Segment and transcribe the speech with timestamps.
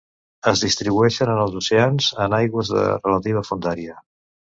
[0.51, 3.99] Es distribueixen en els oceans, en aigües de relativa fondària.